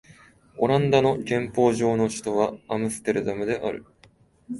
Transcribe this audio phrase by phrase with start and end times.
[0.57, 3.85] オランダの憲法上の首都はアムステルダムである